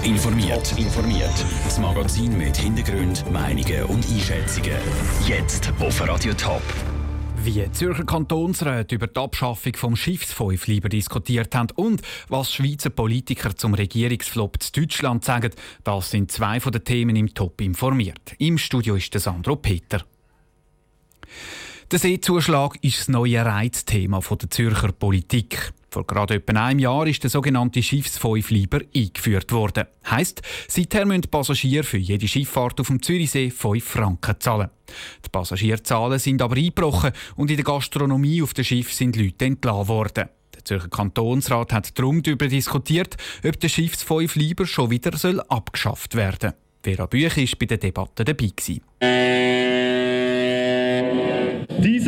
Top 0.00 0.08
informiert. 0.08 0.78
informiert. 0.78 1.44
Das 1.64 1.78
Magazin 1.78 2.36
mit 2.38 2.56
Hintergrund, 2.56 3.30
Meinungen 3.30 3.84
und 3.84 4.06
Einschätzungen. 4.10 4.76
Jetzt 5.26 5.72
auf 5.78 6.08
Radio 6.08 6.32
Top. 6.32 6.62
Wie 7.42 7.70
Zürcher 7.72 8.04
Kantonsräte 8.04 8.94
über 8.94 9.08
die 9.08 9.20
Abschaffung 9.20 9.74
vom 9.76 9.96
Schiffsfäufleiber 9.96 10.88
diskutiert 10.88 11.54
haben 11.54 11.68
und 11.74 12.02
was 12.28 12.52
Schweizer 12.52 12.90
Politiker 12.90 13.54
zum 13.56 13.74
Regierungsflop 13.74 14.62
zu 14.62 14.72
Deutschland 14.72 15.24
sagen, 15.24 15.50
das 15.84 16.10
sind 16.10 16.32
zwei 16.32 16.60
von 16.60 16.72
den 16.72 16.84
Themen 16.84 17.16
im 17.16 17.34
Top 17.34 17.60
informiert. 17.60 18.34
Im 18.38 18.58
Studio 18.58 18.94
ist 18.96 19.12
der 19.12 19.20
Sandro 19.20 19.56
Peter. 19.56 20.02
Der 21.90 21.98
Seezuschlag 21.98 22.76
ist 22.82 23.00
das 23.00 23.08
neue 23.08 23.44
Reizthema 23.44 24.20
der 24.20 24.50
Zürcher 24.50 24.92
Politik. 24.92 25.72
Vor 25.90 26.06
gerade 26.06 26.34
etwa 26.34 26.52
einem 26.66 26.78
Jahr 26.78 27.06
ist 27.08 27.22
der 27.24 27.30
sogenannte 27.30 27.82
Schiffsfäufleiber 27.82 28.80
eingeführt 28.94 29.50
worden. 29.50 29.86
Heißt, 30.08 30.40
seither 30.68 31.04
müssen 31.04 31.22
Passagiere 31.22 31.82
für 31.82 31.98
jede 31.98 32.28
Schifffahrt 32.28 32.80
auf 32.80 32.86
dem 32.86 33.02
Zürichsee 33.02 33.50
5 33.50 33.84
Franken 33.84 34.36
zahlen. 34.38 34.70
Die 35.24 35.28
Passagierzahlen 35.28 36.20
sind 36.20 36.42
aber 36.42 36.56
eingebrochen 36.56 37.10
und 37.34 37.50
in 37.50 37.56
der 37.56 37.64
Gastronomie 37.64 38.40
auf 38.40 38.54
dem 38.54 38.64
Schiff 38.64 38.92
sind 38.92 39.16
Leute 39.16 39.46
entlassen 39.46 39.88
worden. 39.88 40.28
Der 40.54 40.64
Zürcher 40.64 40.88
Kantonsrat 40.88 41.72
hat 41.72 41.98
darum 41.98 42.22
darüber 42.22 42.46
diskutiert, 42.46 43.16
ob 43.44 43.58
der 43.58 43.68
Schiffsfäufleiber 43.68 44.66
schon 44.66 44.90
wieder 44.90 45.12
abgeschafft 45.48 46.14
werden 46.14 46.50
soll. 46.50 46.94
Vera 46.94 47.06
Büch 47.06 47.36
war 47.36 47.58
bei 47.58 47.66
der 47.66 47.78
Debatte 47.78 48.24
dabei. 48.24 48.50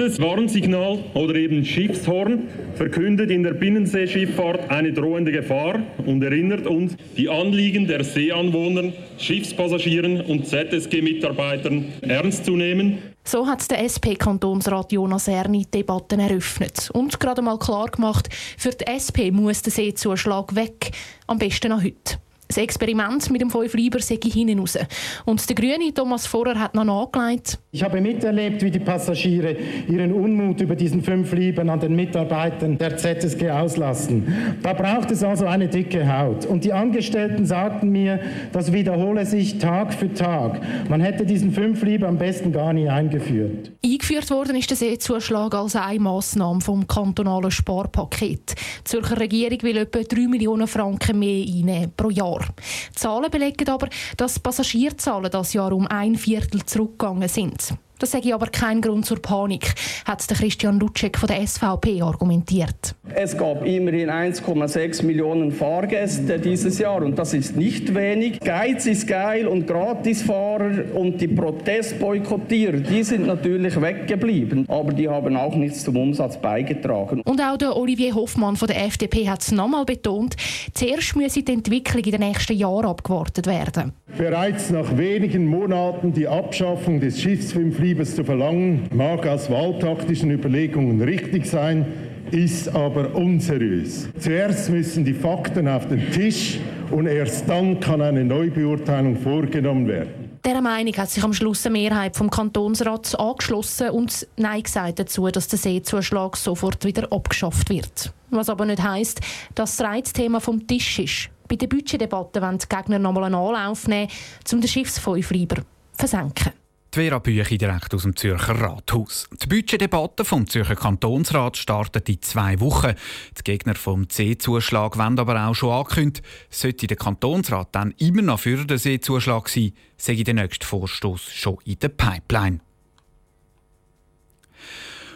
Dieses 0.02 0.20
Warnsignal 0.20 0.98
oder 1.14 1.36
eben 1.36 1.64
Schiffshorn 1.64 2.48
verkündet 2.74 3.30
in 3.30 3.44
der 3.44 3.52
Binnenseeschifffahrt 3.52 4.68
eine 4.68 4.92
drohende 4.92 5.30
Gefahr 5.30 5.78
und 6.04 6.24
erinnert 6.24 6.66
uns, 6.66 6.96
die 7.16 7.28
Anliegen 7.28 7.86
der 7.86 8.02
Seeanwohner, 8.02 8.92
Schiffspassagieren 9.18 10.20
und 10.22 10.48
ZSG-Mitarbeitern 10.48 11.84
ernst 12.00 12.46
zu 12.46 12.56
nehmen. 12.56 12.98
So 13.22 13.46
hat 13.46 13.70
der 13.70 13.84
SP-Kantonsrat 13.86 14.90
Jonas 14.90 15.28
Erni 15.28 15.66
Debatten 15.72 16.18
eröffnet 16.18 16.90
und 16.92 17.20
gerade 17.20 17.40
mal 17.40 17.60
klar 17.60 17.86
gemacht, 17.86 18.28
für 18.58 18.70
die 18.70 18.88
SP 18.90 19.30
muss 19.30 19.62
der 19.62 19.70
Seezuschlag 19.70 20.56
weg, 20.56 20.90
am 21.28 21.38
besten 21.38 21.68
noch 21.68 21.84
heute. 21.84 22.18
Das 22.52 22.58
Experiment 22.58 23.30
mit 23.30 23.40
dem 23.40 23.48
Fünf 23.48 23.72
Lieber 23.72 23.98
sei 24.00 24.18
hinten 24.22 24.58
raus. 24.58 24.78
Und 25.24 25.48
der 25.48 25.56
Grüne 25.56 25.94
Thomas 25.94 26.26
Vorer 26.26 26.60
hat 26.60 26.74
noch 26.74 26.84
nachgelegt. 26.84 27.58
Ich 27.70 27.82
habe 27.82 27.98
miterlebt, 27.98 28.62
wie 28.62 28.70
die 28.70 28.78
Passagiere 28.78 29.56
ihren 29.88 30.12
Unmut 30.12 30.60
über 30.60 30.76
diesen 30.76 31.02
Fünf 31.02 31.32
Lieben 31.32 31.70
an 31.70 31.80
den 31.80 31.96
Mitarbeitern 31.96 32.76
der 32.76 32.98
ZSG 32.98 33.48
auslassen. 33.48 34.58
Da 34.62 34.74
braucht 34.74 35.10
es 35.10 35.24
also 35.24 35.46
eine 35.46 35.66
dicke 35.66 36.06
Haut. 36.06 36.44
Und 36.44 36.64
die 36.64 36.74
Angestellten 36.74 37.46
sagten 37.46 37.88
mir, 37.88 38.20
das 38.52 38.70
wiederhole 38.70 39.24
sich 39.24 39.56
Tag 39.56 39.94
für 39.94 40.12
Tag. 40.12 40.60
Man 40.90 41.00
hätte 41.00 41.24
diesen 41.24 41.52
Fünf 41.52 41.82
Lieber 41.82 42.06
am 42.06 42.18
besten 42.18 42.52
gar 42.52 42.74
nie 42.74 42.86
eingeführt. 42.86 43.72
Eingeführt 44.12 44.30
worden 44.30 44.56
ist 44.56 44.68
der 44.68 44.76
Seezuschlag 44.76 45.54
als 45.54 45.74
eine 45.74 45.98
Massnahme 45.98 46.60
vom 46.60 46.86
kantonalen 46.86 47.50
Sparpaket. 47.50 48.54
Die 48.80 48.84
Zürcher 48.84 49.18
Regierung 49.18 49.62
will 49.62 49.78
etwa 49.78 50.02
3 50.02 50.28
Millionen 50.28 50.66
Franken 50.66 51.18
mehr 51.18 51.42
einnehmen 51.42 51.92
pro 51.96 52.10
Jahr. 52.10 52.22
Jahr. 52.22 52.46
Zahlen 52.94 53.30
belegen 53.30 53.68
aber, 53.70 53.88
dass 54.18 54.38
Passagierzahlen 54.38 55.30
das 55.30 55.54
Jahr 55.54 55.72
um 55.72 55.86
ein 55.86 56.16
Viertel 56.16 56.62
zurückgegangen 56.64 57.28
sind. 57.28 57.74
Das 57.98 58.10
sage 58.10 58.34
aber 58.34 58.48
kein 58.48 58.82
Grund 58.82 59.06
zur 59.06 59.22
Panik, 59.22 59.74
hat 60.04 60.26
Christian 60.28 60.78
Lutschek 60.78 61.16
von 61.18 61.28
der 61.28 61.46
SVP 61.46 62.02
argumentiert. 62.02 62.94
Es 63.14 63.36
gab 63.36 63.64
immerhin 63.66 64.10
1,6 64.10 65.04
Millionen 65.04 65.52
Fahrgäste 65.52 66.38
dieses 66.38 66.78
Jahr 66.78 67.02
und 67.02 67.18
das 67.18 67.34
ist 67.34 67.56
nicht 67.56 67.94
wenig. 67.94 68.40
Geiz 68.40 68.86
ist 68.86 69.06
geil 69.06 69.46
und 69.46 69.66
Gratisfahrer 69.66 70.84
und 70.94 71.20
die 71.20 71.28
Protestboykottierer, 71.28 72.78
die 72.78 73.02
sind 73.02 73.26
natürlich 73.26 73.80
weggeblieben, 73.80 74.64
aber 74.68 74.92
die 74.92 75.08
haben 75.08 75.36
auch 75.36 75.54
nichts 75.54 75.84
zum 75.84 75.96
Umsatz 75.96 76.36
beigetragen. 76.38 77.22
Und 77.22 77.40
auch 77.40 77.56
der 77.56 77.76
Olivier 77.76 78.14
Hoffmann 78.14 78.56
von 78.56 78.68
der 78.68 78.84
FDP 78.84 79.28
hat 79.28 79.42
es 79.42 79.52
nochmal 79.52 79.84
betont, 79.84 80.36
zuerst 80.72 81.14
müsse 81.14 81.42
die 81.42 81.52
Entwicklung 81.52 82.04
in 82.04 82.10
den 82.12 82.20
nächsten 82.20 82.54
Jahren 82.54 82.86
abgewartet 82.86 83.46
werden. 83.46 83.92
Bereits 84.16 84.70
nach 84.70 84.96
wenigen 84.96 85.46
Monaten 85.46 86.12
die 86.12 86.28
Abschaffung 86.28 87.00
des 87.00 87.20
Schiffsfilmfliegens 87.20 87.92
Betriebes 87.92 88.16
zu 88.16 88.24
verlangen, 88.24 88.88
mag 88.94 89.26
aus 89.26 89.50
wahltaktischen 89.50 90.30
Überlegungen 90.30 91.02
richtig 91.02 91.46
sein, 91.46 91.84
ist 92.32 92.68
aber 92.74 93.14
unseriös. 93.14 94.08
Zuerst 94.18 94.70
müssen 94.70 95.04
die 95.04 95.14
Fakten 95.14 95.68
auf 95.68 95.86
den 95.86 96.10
Tisch 96.10 96.58
und 96.90 97.06
erst 97.06 97.48
dann 97.48 97.78
kann 97.78 98.00
eine 98.00 98.24
Neubeurteilung 98.24 99.16
vorgenommen 99.16 99.86
werden. 99.86 100.30
Dieser 100.44 100.60
Meinung 100.60 100.96
hat 100.96 101.10
sich 101.10 101.22
am 101.22 101.32
Schluss 101.32 101.64
eine 101.66 101.78
Mehrheit 101.78 102.16
vom 102.16 102.28
Kantonsrat 102.28 103.18
angeschlossen 103.18 103.90
und 103.90 104.26
Nein 104.36 104.62
gesagt 104.62 104.98
dazu, 104.98 105.28
dass 105.28 105.46
der 105.46 105.58
Seezuschlag 105.58 106.36
sofort 106.36 106.84
wieder 106.84 107.12
abgeschafft 107.12 107.70
wird. 107.70 108.12
Was 108.30 108.48
aber 108.48 108.64
nicht 108.64 108.82
heisst, 108.82 109.20
dass 109.54 109.76
das 109.76 109.86
Reizthema 109.86 110.40
vom 110.40 110.66
Tisch 110.66 110.98
ist. 110.98 111.28
Bei 111.48 111.56
der 111.56 111.68
Budgetdebatte 111.68 112.42
wollen 112.42 112.58
die 112.58 112.66
Gegner 112.68 112.98
nochmal 112.98 113.24
einen 113.24 113.34
Anlauf 113.34 113.86
nehmen, 113.86 114.08
um 114.52 114.60
den 114.60 114.68
Schiffsfäufleiber 114.68 115.56
zu 115.56 115.62
versenken. 115.96 116.52
Die 116.94 117.00
Vera 117.00 117.20
Büchi 117.20 117.56
direkt 117.56 117.94
aus 117.94 118.02
dem 118.02 118.14
Zürcher 118.16 118.60
Rathaus. 118.60 119.26
Die 119.42 119.46
Budgetdebatte 119.46 120.26
vom 120.26 120.46
Zürcher 120.46 120.76
Kantonsrat 120.76 121.56
startet 121.56 122.06
in 122.10 122.20
zwei 122.20 122.60
Wochen. 122.60 122.92
Die 123.38 123.44
Gegner 123.44 123.76
vom 123.76 124.10
C-Zuschlag 124.10 124.98
wollen 124.98 125.18
aber 125.18 125.46
auch 125.46 125.54
schon 125.54 125.70
angekündigt, 125.70 126.22
sollte 126.50 126.86
der 126.86 126.98
Kantonsrat 126.98 127.68
dann 127.72 127.94
immer 127.96 128.20
noch 128.20 128.40
für 128.40 128.62
den 128.66 128.76
C-Zuschlag 128.76 129.48
sein, 129.48 129.72
sei 129.96 130.16
der 130.16 130.34
nächste 130.34 130.66
Vorstoß 130.66 131.32
schon 131.32 131.56
in 131.64 131.78
der 131.78 131.88
Pipeline. 131.88 132.60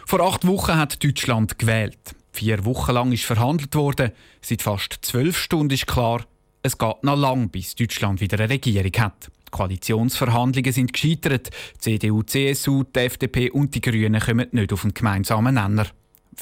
Vor 0.07 0.21
acht 0.21 0.47
Wochen 0.47 0.77
hat 0.77 1.03
Deutschland 1.03 1.59
gewählt. 1.59 2.15
Vier 2.31 2.65
Wochen 2.65 2.93
lang 2.93 3.11
ist 3.11 3.25
verhandelt 3.25 3.75
worden. 3.75 4.13
Seit 4.41 4.63
fast 4.63 4.97
zwölf 5.03 5.37
Stunden 5.37 5.75
ist 5.75 5.85
klar, 5.85 6.25
es 6.63 6.79
geht 6.79 7.03
noch 7.03 7.15
lang, 7.15 7.49
bis 7.49 7.75
Deutschland 7.75 8.19
wieder 8.19 8.39
eine 8.39 8.49
Regierung 8.49 8.93
hat. 8.97 9.29
Die 9.47 9.51
Koalitionsverhandlungen 9.51 10.71
sind 10.73 10.93
gescheitert. 10.93 11.49
CDU, 11.79 12.23
CSU, 12.23 12.83
die 12.83 12.99
FDP 12.99 13.49
und 13.49 13.73
die 13.73 13.81
Grünen 13.81 14.19
kommen 14.21 14.47
nicht 14.51 14.73
auf 14.73 14.83
einen 14.83 14.93
gemeinsamen 14.93 15.55
Nenner. 15.55 15.87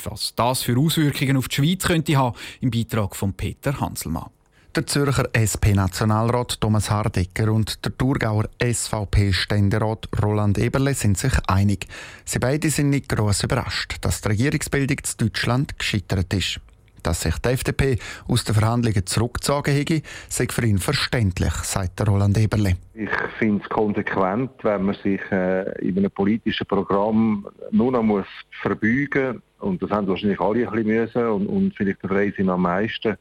Was 0.03 0.33
das 0.35 0.63
für 0.63 0.77
Auswirkungen 0.77 1.37
auf 1.37 1.47
die 1.47 1.55
Schweiz 1.55 1.83
könnte 1.83 2.17
haben, 2.17 2.35
im 2.61 2.71
Beitrag 2.71 3.15
von 3.15 3.33
Peter 3.33 3.79
Hanselmann. 3.79 4.29
Der 4.75 4.85
Zürcher 4.85 5.29
SP-Nationalrat 5.31 6.59
Thomas 6.59 6.89
Hardecker 6.89 7.49
und 7.53 7.85
der 7.85 7.97
Thurgauer 7.97 8.49
SVP-Ständerat 8.61 10.09
Roland 10.21 10.57
Eberle 10.57 10.93
sind 10.93 11.17
sich 11.17 11.31
einig. 11.47 11.87
Sie 12.25 12.39
beide 12.39 12.69
sind 12.69 12.89
nicht 12.89 13.07
gross 13.07 13.43
überrascht, 13.43 13.95
dass 14.01 14.19
die 14.19 14.27
Regierungsbildung 14.27 14.97
in 14.97 15.17
Deutschland 15.17 15.79
gescheitert 15.79 16.33
ist. 16.33 16.59
Dass 17.05 17.21
sich 17.21 17.37
die 17.37 17.49
FDP 17.49 17.99
aus 18.27 18.43
den 18.45 18.55
Verhandlungen 18.55 19.05
zurückgezogen 19.05 19.75
hätte, 19.75 20.01
sei 20.27 20.47
für 20.49 20.65
ihn 20.65 20.79
verständlich, 20.79 21.53
sagt 21.53 22.07
Roland 22.07 22.35
Eberle. 22.35 22.77
Ich 22.95 23.09
finde 23.37 23.63
es 23.63 23.69
konsequent, 23.69 24.49
wenn 24.63 24.83
man 24.85 24.95
sich 25.03 25.21
äh, 25.31 25.69
in 25.87 25.99
einem 25.99 26.09
politischen 26.09 26.65
Programm 26.65 27.47
nur 27.69 27.91
noch 27.91 28.01
muss 28.01 28.25
verbeugen 28.63 29.33
muss. 29.33 29.41
Und 29.59 29.83
das 29.83 29.91
haben 29.91 30.07
wahrscheinlich 30.07 30.39
alle 30.39 30.67
ein 30.67 30.73
bisschen 30.73 30.87
müssen 30.87 31.27
und, 31.27 31.47
und 31.47 31.75
vielleicht 31.75 32.01
der 32.01 32.09
Freisinn 32.09 32.49
am 32.49 32.63
meisten. 32.63 33.17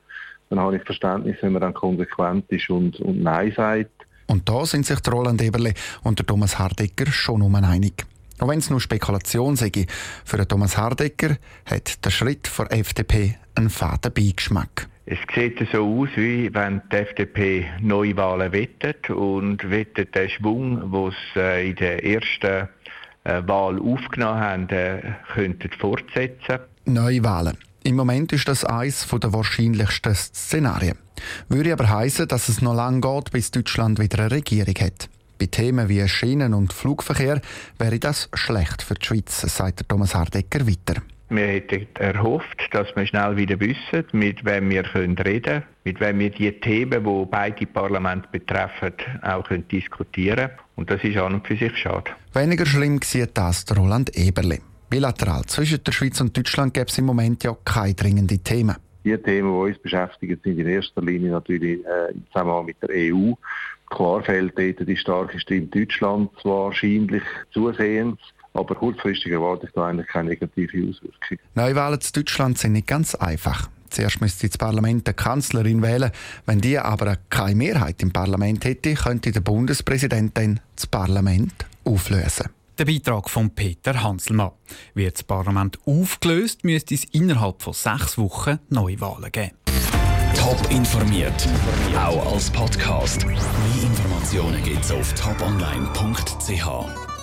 Dann 0.48 0.60
habe 0.60 0.76
ich 0.76 0.82
Verständnis, 0.82 1.36
wenn 1.42 1.52
man 1.52 1.60
dann 1.60 1.74
konsequent 1.74 2.50
ist 2.50 2.70
und, 2.70 2.98
und 3.00 3.22
Nein 3.22 3.52
sagt. 3.54 3.90
Und 4.28 4.48
da 4.48 4.64
sind 4.64 4.86
sich 4.86 4.98
Roland 5.06 5.42
Eberle 5.42 5.74
und 6.02 6.18
der 6.18 6.24
Thomas 6.24 6.58
Hardecker 6.58 7.12
schon 7.12 7.42
um 7.42 7.54
einig. 7.54 8.06
Auch 8.38 8.48
wenn 8.48 8.58
es 8.58 8.70
nur 8.70 8.80
Spekulation 8.80 9.56
sei, 9.56 9.70
für 10.24 10.46
Thomas 10.46 10.76
Hardecker 10.76 11.36
hat 11.66 12.04
der 12.04 12.10
Schritt 12.10 12.50
der 12.58 12.72
FDP 12.72 13.36
einen 13.54 13.70
faden 13.70 14.12
Beigeschmack. 14.12 14.88
Es 15.06 15.18
sieht 15.34 15.58
so 15.70 15.84
aus, 15.84 16.08
wie 16.16 16.52
wenn 16.54 16.80
die 16.90 16.96
FDP 16.96 17.66
Neuwahlen 17.80 18.52
wettet 18.52 19.10
und 19.10 19.70
wettet 19.70 20.14
den 20.14 20.30
Schwung, 20.30 20.90
den 20.90 21.14
sie 21.34 21.40
äh, 21.40 21.70
in 21.70 21.76
der 21.76 22.04
ersten 22.04 22.68
äh, 23.24 23.42
Wahl 23.46 23.78
aufgenommen 23.80 24.40
haben, 24.40 24.68
äh, 24.70 25.02
könnten 25.34 25.70
fortsetzen. 25.78 26.60
Neuwahlen. 26.86 27.58
Im 27.82 27.96
Moment 27.96 28.32
ist 28.32 28.48
das 28.48 28.64
eines 28.64 29.06
der 29.06 29.32
wahrscheinlichsten 29.34 30.14
Szenarien. 30.14 30.96
Würde 31.50 31.74
aber 31.74 31.90
heißen, 31.90 32.26
dass 32.26 32.48
es 32.48 32.62
noch 32.62 32.74
lange 32.74 33.00
geht, 33.00 33.30
bis 33.30 33.50
Deutschland 33.50 33.98
wieder 33.98 34.20
eine 34.20 34.30
Regierung 34.30 34.74
hat. 34.80 35.10
Bei 35.44 35.48
Themen 35.48 35.90
wie 35.90 36.08
Schienen- 36.08 36.54
und 36.54 36.72
Flugverkehr 36.72 37.38
wäre 37.78 37.98
das 37.98 38.30
schlecht 38.32 38.80
für 38.80 38.94
die 38.94 39.04
Schweiz, 39.04 39.42
sagt 39.42 39.86
Thomas 39.86 40.14
Hardecker 40.14 40.66
weiter. 40.66 41.02
Wir 41.28 41.46
hätten 41.48 41.86
erhofft, 41.98 42.66
dass 42.70 42.86
wir 42.96 43.06
schnell 43.06 43.36
wieder 43.36 43.60
wissen, 43.60 44.06
mit 44.12 44.42
wem 44.46 44.70
wir 44.70 44.84
reden 44.94 45.16
können, 45.16 45.62
mit 45.84 46.00
wem 46.00 46.18
wir 46.18 46.30
die 46.30 46.50
Themen, 46.60 47.04
die 47.04 47.26
beide 47.30 47.66
Parlamente 47.66 48.26
betreffen, 48.32 48.94
auch 49.20 49.46
diskutieren 49.70 50.36
können. 50.36 50.58
Und 50.76 50.90
das 50.90 51.04
ist 51.04 51.18
an 51.18 51.34
und 51.34 51.46
für 51.46 51.58
sich 51.58 51.76
schade. 51.76 52.12
Weniger 52.32 52.64
schlimm 52.64 53.00
sieht 53.04 53.36
das 53.36 53.66
Roland 53.76 54.16
Eberle. 54.16 54.60
Bilateral 54.88 55.44
zwischen 55.44 55.84
der 55.84 55.92
Schweiz 55.92 56.22
und 56.22 56.34
Deutschland 56.34 56.72
gäbe 56.72 56.86
es 56.88 56.96
im 56.96 57.04
Moment 57.04 57.44
ja 57.44 57.54
keine 57.66 57.92
dringenden 57.92 58.42
Themen. 58.42 58.76
Die 59.04 59.16
Themen, 59.18 59.52
die 59.52 59.70
uns 59.70 59.78
beschäftigen, 59.78 60.40
sind 60.42 60.58
in 60.58 60.66
erster 60.66 61.02
Linie 61.02 61.32
natürlich 61.32 61.84
äh, 61.84 62.12
im 62.12 62.26
Zusammenhang 62.28 62.66
mit 62.66 62.76
der 62.82 62.90
EU. 62.90 63.32
Klar 63.90 64.22
fehlt 64.22 64.58
dort 64.58 64.88
die 64.88 64.96
starke 64.96 65.38
Stimme 65.38 65.66
Deutschlands 65.66 66.32
wahrscheinlich 66.44 67.22
zusehends. 67.52 68.20
Aber 68.54 68.74
kurzfristig 68.76 69.32
erwarte 69.32 69.66
ich 69.66 69.72
da 69.72 69.88
eigentlich 69.88 70.06
keine 70.06 70.30
negative 70.30 70.88
Auswirkung. 70.88 71.38
Neuwahlen 71.54 71.98
in 72.00 72.12
Deutschland 72.14 72.56
sind 72.56 72.72
nicht 72.72 72.86
ganz 72.86 73.14
einfach. 73.14 73.68
Zuerst 73.90 74.20
müsste 74.20 74.48
das 74.48 74.58
Parlament 74.58 75.06
eine 75.06 75.14
Kanzlerin 75.14 75.82
wählen. 75.82 76.10
Wenn 76.46 76.60
die 76.60 76.78
aber 76.78 77.16
keine 77.30 77.56
Mehrheit 77.56 78.02
im 78.02 78.12
Parlament 78.12 78.64
hätte, 78.64 78.94
könnte 78.94 79.32
der 79.32 79.40
Bundespräsident 79.40 80.36
dann 80.36 80.60
das 80.74 80.86
Parlament 80.86 81.52
auflösen. 81.84 82.48
Der 82.76 82.86
Beitrag 82.86 83.30
von 83.30 83.54
Peter 83.54 84.02
Hanselmann. 84.02 84.50
Wird 84.94 85.14
das 85.14 85.22
Parlament 85.22 85.78
aufgelöst, 85.86 86.64
müsste 86.64 86.94
es 86.94 87.04
innerhalb 87.04 87.62
von 87.62 87.72
sechs 87.72 88.18
Wochen 88.18 88.58
Neuwahlen 88.68 89.30
geben. 89.30 89.52
Top 90.36 90.58
informiert, 90.70 91.48
auch 91.96 92.32
als 92.32 92.50
Podcast. 92.50 93.24
Mehr 93.24 93.36
Informationen 93.82 94.60
gibt 94.64 94.84
es 94.84 94.90
auf 94.90 95.14
toponline.ch. 95.14 97.13